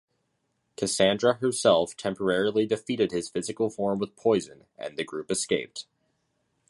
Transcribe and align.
Cassandra 0.77 1.35
herself 1.35 1.95
temporarily 1.95 2.65
defeated 2.65 3.11
his 3.11 3.29
physical 3.29 3.69
form 3.69 3.99
with 3.99 4.15
poison, 4.15 4.65
and 4.75 4.97
the 4.97 5.03
group 5.03 5.29
escaped. 5.29 5.85